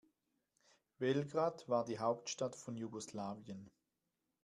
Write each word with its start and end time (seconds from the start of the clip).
Belgrad 0.97 1.69
war 1.69 1.85
die 1.85 1.99
Hauptstadt 1.99 2.55
von 2.55 2.75
Jugoslawien. 2.75 3.69